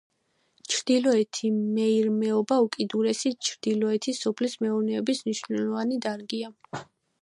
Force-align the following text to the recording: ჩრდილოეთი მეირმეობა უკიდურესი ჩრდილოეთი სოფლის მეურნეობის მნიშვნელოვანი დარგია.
ჩრდილოეთი 0.75 1.51
მეირმეობა 1.57 2.59
უკიდურესი 2.69 3.35
ჩრდილოეთი 3.51 4.17
სოფლის 4.23 4.59
მეურნეობის 4.67 5.25
მნიშვნელოვანი 5.31 6.05
დარგია. 6.09 6.57